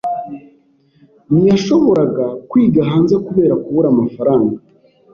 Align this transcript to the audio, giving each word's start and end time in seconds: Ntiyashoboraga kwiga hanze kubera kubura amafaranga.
Ntiyashoboraga 1.31 2.25
kwiga 2.49 2.81
hanze 2.89 3.15
kubera 3.25 3.53
kubura 3.63 3.87
amafaranga. 3.93 4.55